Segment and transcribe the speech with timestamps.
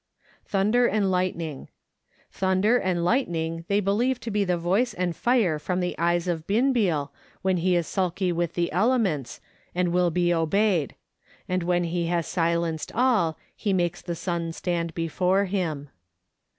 [0.47, 1.67] Thunder and Lightning.
[2.31, 6.47] Thunder and lightning they believe to be the voice and fire from the eyes of
[6.47, 7.09] Binbeal 1
[7.43, 9.41] when he is sulky with the elements,
[9.75, 10.95] and will be obeyed;
[11.47, 15.91] and when he has silenced all, he makes the sun stand before him.